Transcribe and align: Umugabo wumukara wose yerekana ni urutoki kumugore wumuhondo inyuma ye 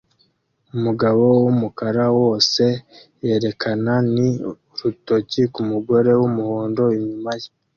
Umugabo 0.75 1.23
wumukara 1.43 2.05
wose 2.19 2.63
yerekana 3.25 3.93
ni 4.13 4.29
urutoki 4.75 5.41
kumugore 5.53 6.09
wumuhondo 6.21 6.83
inyuma 6.97 7.31
ye 7.41 7.49